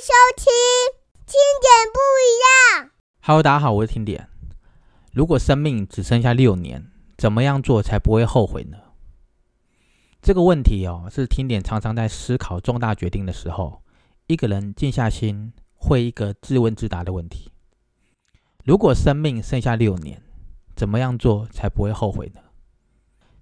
[0.00, 0.46] 收听
[1.26, 2.32] 听点不一
[2.80, 2.90] 样。
[3.20, 4.30] Hello，大家好，我是听点。
[5.12, 8.78] 如果生命只剩下六年，怎么样做才不会后悔呢？
[10.22, 13.82] 这个问题哦，是听点常常在思考重大决定的时候，
[14.26, 17.52] 一个人静下心会一个自问自答的问题。
[18.64, 20.22] 如果生命剩下六年，
[20.74, 22.40] 怎么样做才不会后悔呢？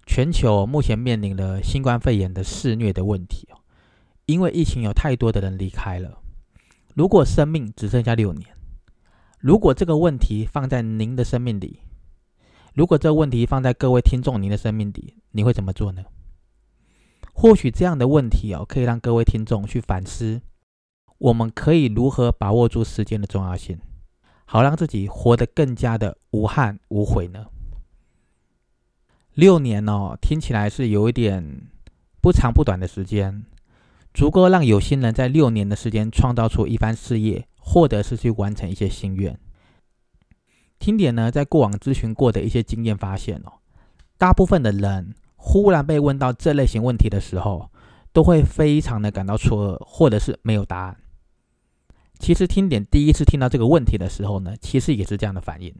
[0.05, 3.63] 全球目前面临了新冠肺炎的肆虐的问题哦，
[4.27, 6.21] 因为疫情有太多的人离开了。
[6.99, 8.51] 如果生命只剩下六年，
[9.39, 11.79] 如果这个问题放在您的生命里，
[12.75, 16.03] 如果这个问题放在各位听众您的生命里，你会怎么做呢？
[17.33, 20.43] 或许这样的问题哦，可以让各位听众去反思，
[21.19, 23.79] 我们可以如何把握住时间的重要性，
[24.45, 27.47] 好让自己活得更加的无憾无悔呢？
[29.35, 31.69] 六年哦，听起来是有一点
[32.21, 33.45] 不长不短的时间，
[34.19, 39.39] 足够让有心人在六年的时间创造出一番事业，或者是去完成一些心愿。
[40.81, 43.53] 听点呢，在过往咨询过的一些经验发现哦，
[44.17, 47.71] 大部分的人忽然被问到这类型问题的时候，
[48.13, 50.97] 都会非常的感到错愕，或者是没有答案。
[52.19, 55.73] 其实听点第一次听到这个问题的时候呢，其实也是这样的反应。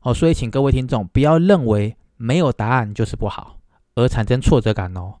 [0.00, 1.94] 哦，所以请各位听众不要认为。
[2.18, 3.58] 没有答案就是不好，
[3.94, 5.16] 而产生挫折感哦。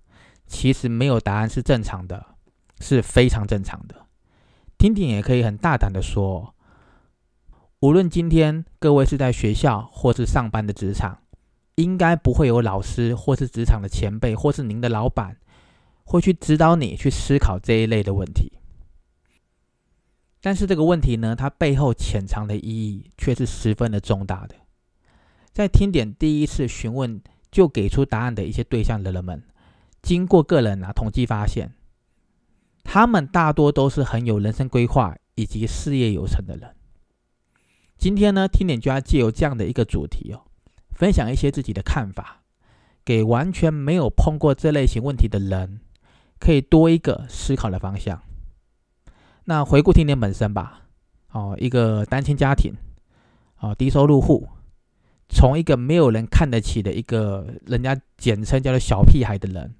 [0.46, 2.24] 其实没有答案是正常的，
[2.80, 4.06] 是非常正常的。
[4.78, 6.54] 听听也可以很大胆的说，
[7.80, 11.18] 无论今天各位是在学校或是上班的职场，
[11.76, 15.36] 应该不会有老师或是职场的前辈或是您的老板
[16.04, 18.52] 会去指导你去思考这一类的问题。
[20.40, 24.54] 但是这个问题呢，它背后潜藏的意义却是十分的重大的。
[25.52, 29.42] 在听点第一次询问就给出答案的一些对象的人们，
[30.06, 31.72] 经过个人啊统计发现，
[32.84, 36.76] 他们大多都是很有人生规划以及事业有成的人。
[37.98, 40.42] 今天呢，听点就要借由这样的一个主题哦，
[40.92, 42.44] 分享一些自己的看法，
[43.04, 45.80] 给完全没有碰过这类型问题的人，
[46.38, 48.22] 可以多一个思考的方向。
[49.46, 50.82] 那回顾听点本身吧，
[51.32, 52.72] 哦，一个单亲家庭，
[53.58, 54.48] 哦，低收入户。
[55.28, 59.74] 从一个没有人看得起的一个人家简称叫做小屁孩的人，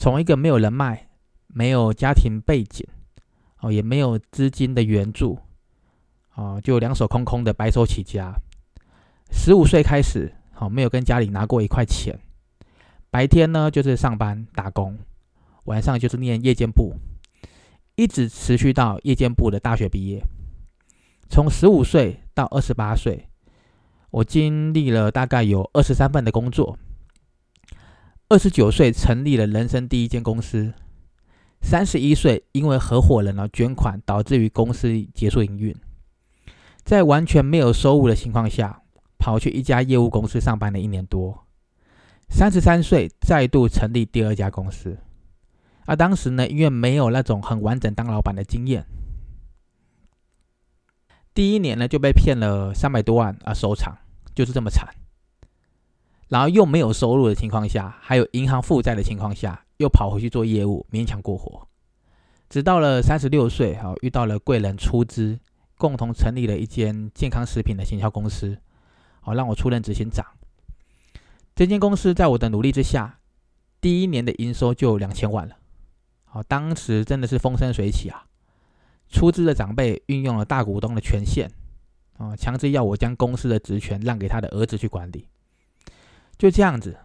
[0.00, 1.10] 从一个没有人脉、
[1.46, 2.86] 没有家庭背景，
[3.60, 5.38] 哦，也没有资金的援助，
[6.34, 8.34] 哦，就两手空空的白手起家。
[9.30, 12.18] 十五岁开始，好，没有跟家里拿过一块钱。
[13.10, 14.98] 白天呢就是上班打工，
[15.66, 16.94] 晚上就是念夜间部，
[17.94, 20.24] 一直持续到夜间部的大学毕业。
[21.28, 23.28] 从十五岁到二十八岁。
[24.12, 26.78] 我经历了大概有二十三份的工作，
[28.32, 30.72] 二十九岁成立了人生第一间公司，
[31.62, 35.74] 三十一岁因为合伙人而捐款，导致于公司结束营运，
[36.84, 38.82] 在完全没有收入的情况下，
[39.18, 41.44] 跑去一家业务公司上班了一年多，
[42.28, 44.96] 三十三岁再度成立第二家公司，
[45.86, 48.86] 而当时呢，因为没有那种很完整当老板的经验。
[51.34, 53.98] 第一年呢就被骗了三百多万啊，收场
[54.36, 54.86] 就是这么惨。
[56.30, 61.66] 然后又没有收入的情况下，还有银行负债的情况下，又跑回去做业务，勉强过活。
[62.48, 65.40] 直到了三十六岁，好遇到了贵人出资，
[65.76, 68.56] 共同成立了一间健康食品的行销公司，
[69.20, 70.24] 好让我出任执行长。
[71.56, 73.18] 这间公司在我的努力之下，
[73.80, 75.56] 第一年的营收就两千万了。
[76.24, 78.26] 好，当时真的是风生水起啊。
[79.08, 81.50] 出资的长辈运用了大股东的权限，
[82.18, 85.26] 啊，强制要我将公司的职权让给他的儿子去管理。
[86.40, 86.96] 就这样子，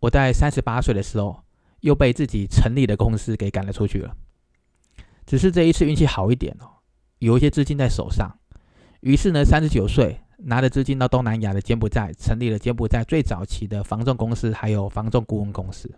[0.00, 1.44] 我在三十八岁的时候
[1.78, 4.16] 又被自己成立的公司给赶了出去了。
[5.24, 6.66] 只是这一次运气好一点哦，
[7.20, 8.36] 有一些资金在手上。
[8.98, 15.88] 于是呢，三十九岁拿着资金到东南亚的柬埔寨成立了柬埔寨最早期的房仲公司，还有房仲顾问公司。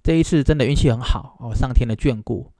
[0.00, 2.52] 这一次真的运气很好哦，上天的眷顾。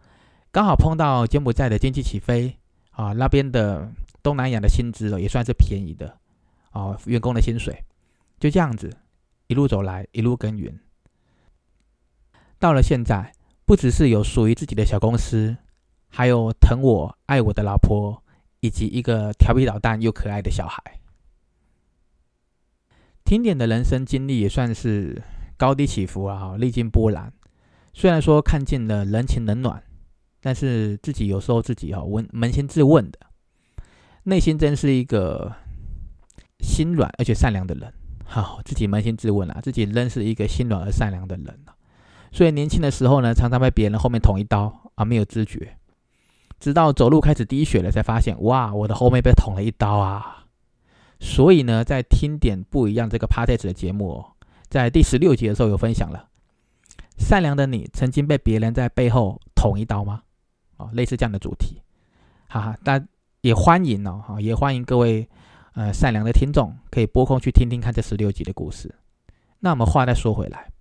[0.51, 2.57] 刚好碰到柬埔寨的经济起飞
[2.91, 3.89] 啊，那边的
[4.25, 6.19] 东南亚的薪资哦也算是便宜的
[6.73, 7.85] 哦，员工的薪水
[8.41, 8.91] 就这样子
[9.47, 10.81] 一路走来，一路耕耘，
[12.59, 13.33] 到了现在，
[13.65, 15.57] 不只是有属于自己的小公司，
[16.09, 18.23] 还有疼我爱我的老婆，
[18.61, 21.01] 以及一个调皮捣蛋又可爱的小孩。
[23.25, 25.23] 听点的人生经历也算是
[25.57, 27.33] 高低起伏啊，历经波澜。
[27.93, 29.83] 虽然说看尽了人情冷暖。
[30.39, 33.19] 但是自己有时候自己哈问扪心自问的，
[34.25, 35.53] 内心真是一个
[36.61, 37.93] 心软而且善良的人。
[38.27, 41.47] 好，自己扪心自问啊，自己仍是一个心软而善良的人
[42.33, 45.77] 所以年轻的时候呢，常常被别人后面捅一刀啊，没有知觉。
[46.59, 50.45] 直到走路开始滴血了，才发现哇，我的后面被捅了一刀啊！
[51.21, 54.33] 所以呢，在听点不一样这个 p a r t a g e 的节目，哦，
[54.69, 56.29] 在第十六集的时候有分享了，
[57.19, 60.23] 善良的你曾经被别人在背后捅一刀吗？
[60.79, 61.83] 哦，类似这样的主题，
[62.49, 63.07] 哈哈，但
[63.43, 65.29] 也欢迎哦，也欢迎各位
[65.77, 68.95] 呃善良的听众可以拨空去听听看这十六集的故事。
[69.61, 70.73] 那我们话再说回来，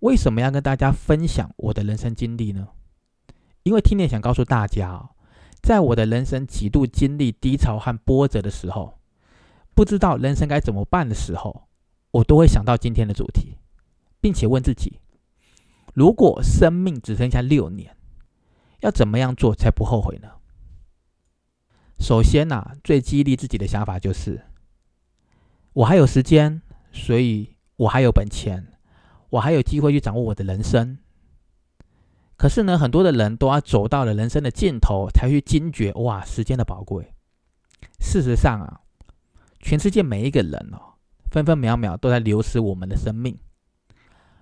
[0.00, 2.68] 为什么要跟大家分享我的人生经历呢？
[3.62, 5.10] 因为听点想告诉大家哦，
[5.62, 8.94] 在我的人生几度经历低潮和波折的时候。
[9.72, 11.68] 不知道人生该怎么办的时候，
[12.10, 13.56] 我都会想到今天的主题，
[14.20, 15.00] 并且问自己：
[15.94, 17.96] 如果生命只剩下六年，
[18.80, 20.28] 要怎么样做才不后悔呢？
[22.00, 24.40] 首先呐，最激励自己的想法就是：
[25.74, 28.66] 我还有时间，所以我还有本钱，
[29.28, 30.98] 我还有机会去掌握我的人生。
[32.36, 37.12] 可是呢，很多的人都要走到了人生的尽头，才去惊觉哇，时间的宝贵。
[38.00, 38.80] 事实上啊。
[39.62, 40.94] 全世界每一个人哦，
[41.30, 43.38] 分分秒秒都在流失我们的生命。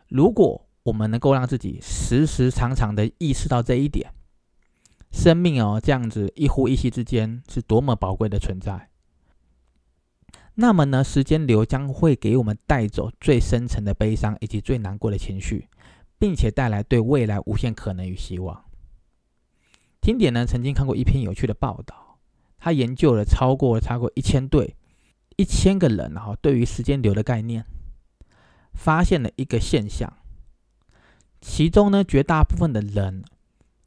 [0.06, 4.12] 如果我们能够让自己时时常常的意识到这一点，
[5.10, 8.90] 生命哦这样子一呼一吸之间是多么宝贵的存在，
[10.54, 15.68] 那么呢，时间流将会给我们带走最深层的悲伤以及最难过的情绪，
[16.18, 18.64] 并且带来对未来无限可能与希望。
[20.00, 22.18] 听点呢曾经看过一篇有趣的报道，
[22.58, 24.76] 他研究了超过超过一千对。
[25.36, 27.64] 一千个人然后，对于时间流的概念，
[28.74, 30.12] 发现了一个现象。
[31.40, 33.22] 其中呢，绝大部分的人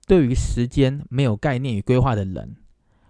[0.07, 2.55] 对于时间没有概念与规划的人，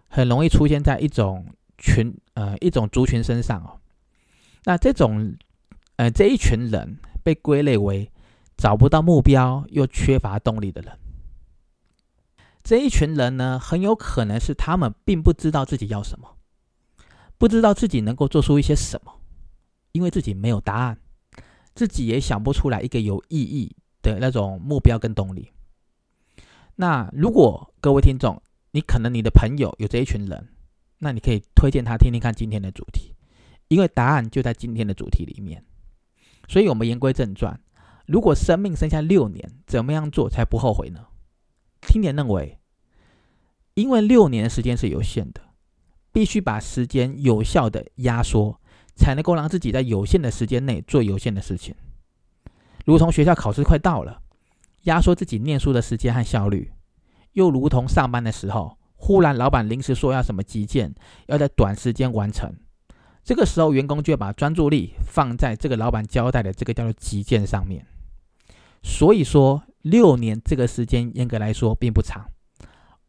[0.08, 1.46] 很容易出现在一种
[1.78, 3.80] 群呃一种族群身上哦。
[4.66, 5.36] 那这种
[5.96, 8.12] 呃这一群人被归类为
[8.58, 10.98] 找不到目标又缺乏动力的人。
[12.64, 16.38] 这一群人呢，很有可能是他们并不知道自己要什么。
[17.40, 19.12] 不知道自己能够做出一些什么，
[19.94, 21.00] 因为自己没有答案，
[21.74, 25.50] 自己也想不出来一个有意义的那种目标跟动力。
[26.76, 28.42] 那如果各位听众，
[28.72, 30.50] 你可能你的朋友有这一群人，
[31.00, 33.16] 那你可以推荐他听听看今天的主题，
[33.68, 35.64] 因为答案就在今天的主题里面。
[36.48, 37.60] 所以，我们言归正传，
[38.06, 41.08] 如果生命剩下六年，怎么样做才不后悔呢？
[41.82, 42.60] 听点认为，
[43.74, 45.42] 因为六年的时间是有限的。
[46.14, 48.60] 必须把时间有效的压缩，
[48.98, 51.74] 才能够让自己在有限的时间内做有限的事情。
[52.86, 54.22] 如同学校考试快到了，
[54.83, 56.72] 压缩自己念书的时间和效率；
[57.33, 60.94] 又如同上班的时候，忽然老板临时说要什么急件，
[61.28, 62.54] 要在短时间完成，
[63.24, 67.86] 这个时候员工就要把专注力放在这个老板交代的这个叫做急件上面。
[68.83, 72.30] 所以说，六年这个时间严格来说并不长，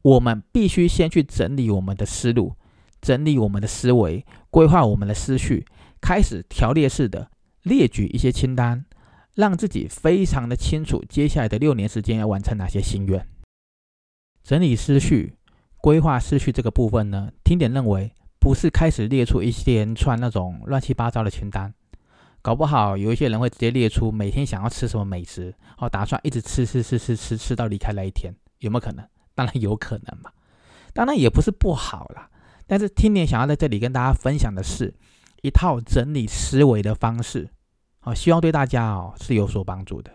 [0.02, 2.54] 我们必须先去整理我们的思路。
[3.00, 5.66] 整理我们的思维，规划我们的思绪，
[6.00, 7.32] 开始条列式的
[7.64, 8.84] 列举一些清单，
[9.34, 13.26] 让自己非常的清楚接下来的六年时间要完成哪些心愿。
[14.42, 15.34] 整理思绪、
[15.78, 21.72] 规划思绪这个部分呢，听点认为不是开始列出一连串那种乱七八糟的清单，
[22.42, 29.06] 搞不好有一些人会直接列出每天想要吃什么美食，哦，打算一直吃吃吃吃吃吃到离开那一天，有没有可能？
[29.34, 30.30] 当然有可能嘛，
[30.92, 32.28] 当然也不是不好啦。
[32.66, 34.92] 但是听点想要在这里跟大家分享的是
[35.42, 37.48] 一套整理思维的方式，
[38.04, 40.10] 好，希望对大家哦是有所帮助的。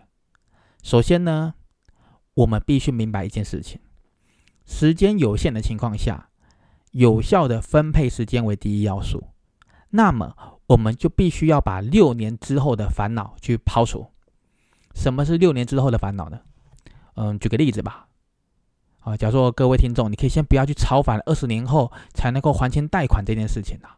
[0.82, 1.54] 首先呢，
[2.34, 3.80] 我们必须明白一件事情：
[4.66, 6.28] 时间有限的情况下，
[6.90, 9.28] 有效的分配时间为第一要素。
[9.88, 14.12] 那么，我们就必须要把六年之后的烦恼去抛除。
[14.94, 16.40] 什么是六年之后的烦恼呢？
[17.14, 18.08] 嗯，举个例子吧。
[19.00, 23.97] 啊，假如说各位听众，你可以先不要去超凡二十年后才能够还清贷款这件事情啊，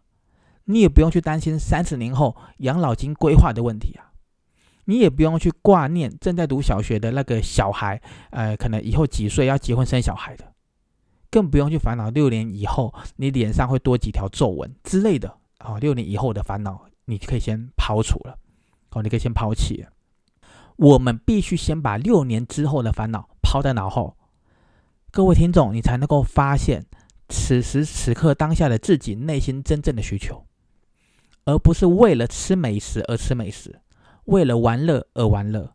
[0.64, 4.12] 你也不用去担心三十年后养老金规划的问题啊，
[4.84, 8.00] 你也不用去挂念正在读小学的那个小孩，
[8.30, 10.52] 呃，可能以后几岁要结婚生小孩的，
[11.30, 18.38] 更不用去烦恼六年以后你脸上会多几条皱纹之类的啊，六年以后的烦恼你可以先抛除了，
[18.90, 19.86] 哦，你可以先抛弃。
[20.76, 24.16] 我们必须先把六年之后的烦恼抛在脑后。
[25.10, 26.86] 各位听众，你才能够发现
[27.28, 30.46] 此时此刻当下的自己内心真正的需求，
[31.50, 33.80] 而不是为了吃美食而吃美食，
[34.26, 35.74] 为了玩乐而玩乐，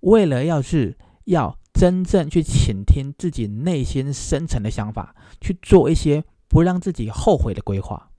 [0.00, 8.10] 为了要是要真正去倾听自己内心深层的想法，去做一些不让自己后悔的规划。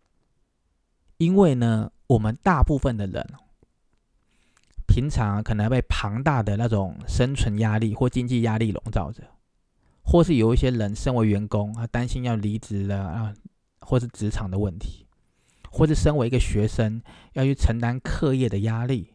[1.18, 3.26] 因为呢，我们大部分的人
[4.88, 9.24] 平常可能被庞大的那种生存压力或经济压力笼罩着。
[10.08, 13.34] 或是有一些人身为员工啊，担心要离职了啊，
[13.80, 15.05] 或是职场的问题，
[15.76, 17.02] 或是身为一个学生
[17.34, 19.12] 要去承担课业的压力，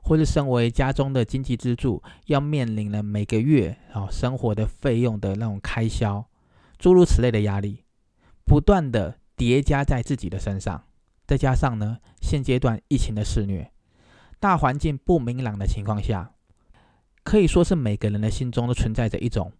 [0.00, 6.26] 或是身为家中的经济支柱要面临了每个月啊生活的费用的那种开销，
[6.78, 7.84] 诸如此类的压力，
[8.46, 10.84] 不断的叠加在自己的身上，
[11.26, 13.70] 再加上呢现阶段疫情的肆虐，
[14.40, 16.32] 大环境不明朗的情况下。
[17.22, 19.52] 可以说是每个人的心中都存在着一种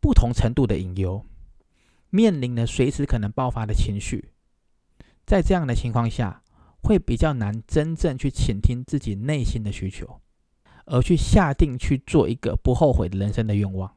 [0.00, 1.22] 不同程度的隐忧，
[2.08, 4.32] 面临了随时可能爆发的情绪，
[5.28, 6.42] 在这样的情况下，
[6.82, 10.22] 会比较难真正去倾听自己内心的需求，
[10.86, 13.94] 而去下定去做一个不后悔的人生的愿望。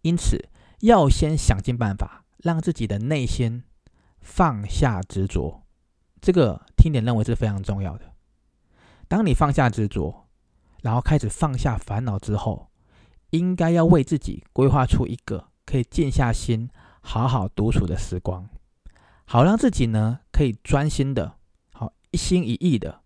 [0.00, 0.48] 因此，
[0.80, 3.64] 要先想尽办法让自己的内心
[4.20, 5.64] 放下执着，
[6.22, 8.14] 这个听点认为是非常重要的。
[9.06, 10.24] 当你放下执着。
[10.80, 12.70] 然后开始放下烦恼之后，
[13.30, 18.48] 应该要为自己规划出一个可以静下心、好好独处的时光，
[19.30, 21.34] 好让自己呢可以专心的、
[21.74, 23.02] 好一心一意的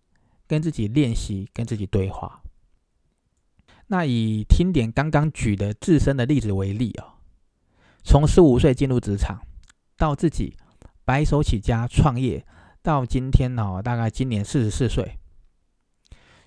[0.47, 2.41] 跟自己练习、跟自己对话。
[3.87, 7.15] 那以听点刚刚举的自身的例子为例啊，
[8.05, 9.41] 从十五岁进入职场，
[9.97, 10.55] 到自己
[11.03, 12.45] 白手起家创业，
[12.81, 15.19] 到今天呢，大概今年四十四岁。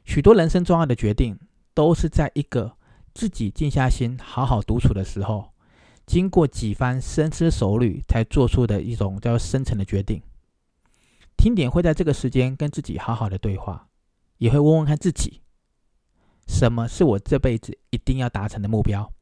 [0.06, 1.38] 许多人生重要的决定，
[1.74, 2.78] 都是在一个
[3.12, 5.52] 自己静下心、好好独处的时候，
[6.06, 10.22] 经过几番深思熟虑才做出的一种叫深层的决定。
[11.36, 13.88] 听点会在这个时间跟自己好好的对话，
[14.38, 15.42] 也会问问看自己：
[16.46, 19.12] 什么是我这辈子一定要达成的目标？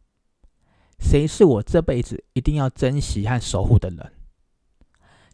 [1.00, 4.12] 谁是我这辈子一定要珍惜和守护的人？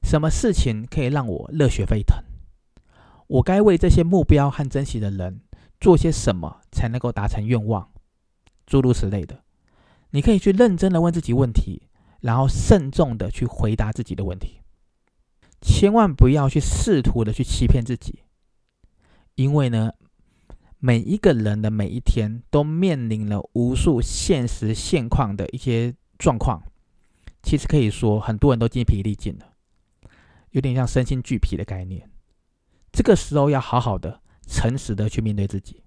[0.02, 2.24] 什么事情可以让我热血沸腾？
[3.26, 5.42] 我该为这些目标和珍惜的人
[5.78, 7.90] 做些什么，才能够达成愿望？
[8.66, 9.44] 诸如此类的，
[10.10, 11.82] 你可以去认真的问自己问题，
[12.20, 14.60] 然后慎重的去回答自己的问题，
[15.60, 18.20] 千万不要去试图的去欺骗自己，
[19.34, 19.92] 因为呢，
[20.78, 26.62] 每一个人的每一天都面临了无数现实现况的一些状况，
[27.42, 29.52] 其实可以说很多人都精疲力尽了，
[30.50, 32.10] 有点像身心俱疲的概念。
[32.92, 35.84] 这个时候要好好的、诚实的去面对自己，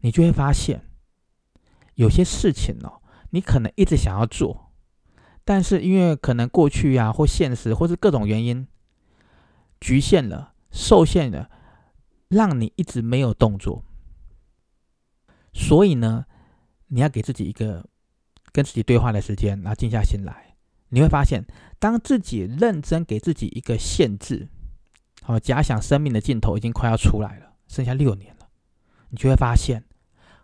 [0.00, 0.82] 你就会发现，
[1.94, 3.00] 有些事情哦，
[3.34, 4.70] 你可能一直想要做，
[5.44, 8.68] 但是因为可能过去啊或现实或是各种原因，
[9.80, 11.50] 局限了、受限了，
[12.28, 13.84] 让你一直没有动作。
[15.52, 16.26] 所以呢，
[16.86, 17.84] 你要给自己一个
[18.52, 20.54] 跟自己对话的时间，然后静下心来，
[20.90, 21.44] 你会发现，
[21.80, 24.48] 当自己认真给自己一个限制。
[25.22, 28.46] 好，假想生命的尽头已经快要出来了，剩下六年了，
[29.08, 29.82] 你就会发现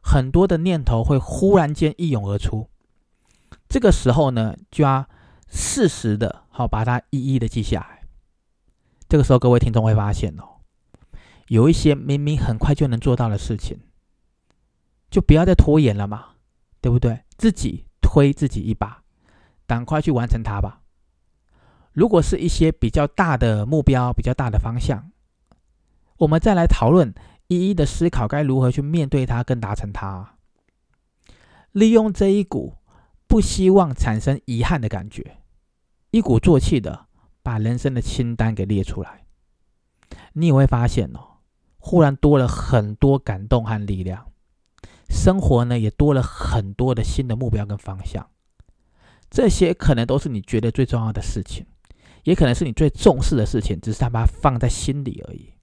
[0.03, 2.69] 很多的念头会忽然间一涌而出。
[3.71, 5.09] 这个时候呢，就要
[5.49, 8.03] 适时的，好把它一一的记下来。
[9.09, 10.59] 这个时候，各位听众会发现哦，
[11.47, 13.79] 有一些明明很快就能做到的事情，
[15.09, 16.31] 就不要再拖延了嘛，
[16.81, 17.21] 对不对？
[17.39, 19.05] 自己推自己一把，
[19.69, 20.81] 赶快去完成它吧。
[21.93, 25.13] 如果是一些比较大的目标、比较大的方向，
[26.19, 27.15] 我们再来讨论，
[27.47, 30.35] 一一的思考该如何去面对它，跟达成它。
[31.71, 32.75] 利用这一股
[33.31, 35.39] 不希望产生遗憾的感觉，
[36.11, 37.07] 一鼓作气的
[37.45, 39.25] 把人生的清单给列出来，
[40.33, 41.39] 你也会发现哦，
[41.79, 44.33] 忽然多了很多感动和力量，
[45.09, 48.29] 生活呢也多了很多的新的目标跟方向。
[49.31, 51.65] 这些可能都是你觉得最重要的事情。
[52.25, 55.55] 也可能是你最重视的事情，只是他把它放在心里而已。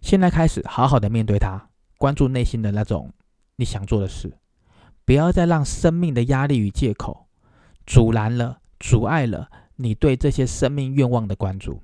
[0.00, 3.12] 现在开始，好好的面对它，关注内心的那种
[3.56, 4.38] 你想做的事，
[5.04, 7.28] 不要再让生命的压力与借口
[7.86, 11.82] 阻拦了、阻碍了你对这些生命愿望的关注。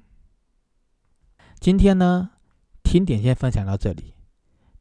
[1.59, 2.31] 今天呢，
[2.83, 4.15] 听点先分享到这里。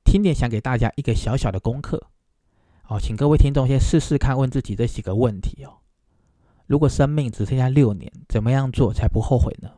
[0.04, 2.10] 听点想给大家一个小小的功课，
[2.88, 5.80] 哦，请各位听众先试试看，问自己这几个问题哦。
[6.68, 9.72] 如果生命只剩下六年，怎么样做才不后悔呢？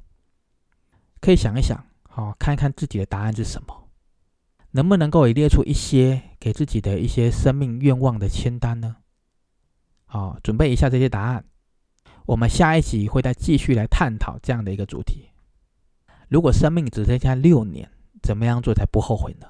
[1.22, 3.87] 可以想一想，好，看一看自己的答案是什么，
[4.78, 8.98] 能不能够也列出一些给自己的一些生命愿望的清单呢？
[10.06, 11.46] 好，准备一下这些答案，
[12.28, 15.32] 我们下一集会再继续来探讨这样的一个主题。
[16.30, 17.90] 如果生命只剩下六年，
[18.22, 19.48] 怎么样做才不后悔呢？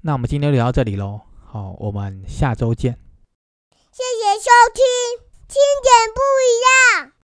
[0.00, 2.98] 那我们今天就聊到这里喽，好，我们下周见。
[3.92, 5.26] 谢谢收听。
[5.46, 7.15] 听点不一样。